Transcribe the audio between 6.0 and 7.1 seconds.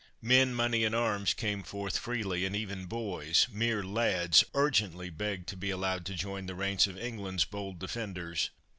to join the ranks of